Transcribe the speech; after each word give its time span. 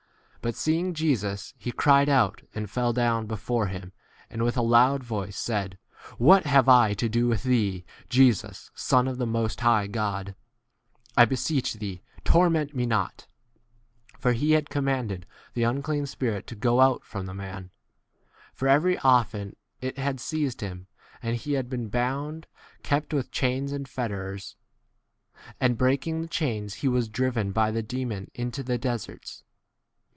But 0.43 0.55
seeing 0.55 0.95
Jesus, 0.95 1.53
he 1.59 1.71
cried 1.71 2.09
out, 2.09 2.41
and 2.55 2.67
fell 2.67 2.93
down 2.93 3.27
before 3.27 3.67
him, 3.67 3.93
and 4.27 4.41
with 4.41 4.57
a 4.57 4.63
loud 4.63 5.03
voice 5.03 5.37
said, 5.37 5.77
What 6.17 6.47
have 6.47 6.67
I 6.67 6.95
to 6.95 7.07
do 7.07 7.27
with 7.27 7.43
thee, 7.43 7.85
Jesus, 8.09 8.71
Son 8.73 9.07
of 9.07 9.19
the 9.19 9.27
Most 9.27 9.59
High 9.61 9.85
God? 9.85 10.33
I 11.15 11.25
beseech 11.25 11.75
thee, 11.75 12.01
torment 12.23 12.73
me 12.75 12.87
not. 12.87 13.27
29 14.21 14.21
For 14.21 14.33
he 14.33 14.53
had 14.53 14.71
commanded 14.71 15.27
the 15.53 15.63
un 15.63 15.83
clean 15.83 16.07
spirit 16.07 16.47
to 16.47 16.55
go 16.55 16.81
out 16.81 17.03
from 17.05 17.27
the 17.27 17.35
man. 17.35 17.69
For 18.55 18.65
very 18.67 18.97
often 18.97 19.55
it 19.79 19.99
had 19.99 20.19
seized 20.19 20.61
him,' 20.61 20.87
and 21.21 21.35
he 21.35 21.53
had 21.53 21.69
been 21.69 21.87
bound, 21.87 22.47
kept 22.81 23.13
with 23.13 23.29
chains 23.29 23.71
and 23.71 23.87
fetters, 23.87 24.55
and 25.59 25.77
breaking 25.77 26.19
the 26.23 26.27
chains 26.27 26.73
he 26.73 26.87
was 26.87 27.09
driven 27.09 27.51
by 27.51 27.69
the 27.69 27.83
demon 27.83 28.31
into 28.33 28.63
the 28.63 28.79
deserts. 28.79 29.43